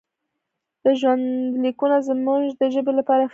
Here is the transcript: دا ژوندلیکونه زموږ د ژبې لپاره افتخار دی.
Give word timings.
دا 0.83 0.91
ژوندلیکونه 0.99 1.97
زموږ 2.07 2.41
د 2.59 2.61
ژبې 2.73 2.91
لپاره 2.99 3.21
افتخار 3.23 3.27
دی. 3.27 3.29